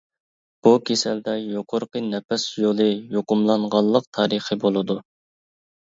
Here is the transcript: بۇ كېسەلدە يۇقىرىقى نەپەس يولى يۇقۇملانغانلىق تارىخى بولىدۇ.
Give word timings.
بۇ 0.67 0.71
كېسەلدە 0.89 1.35
يۇقىرىقى 1.41 2.03
نەپەس 2.07 2.47
يولى 2.65 2.91
يۇقۇملانغانلىق 2.91 4.13
تارىخى 4.21 4.63
بولىدۇ. 4.69 5.03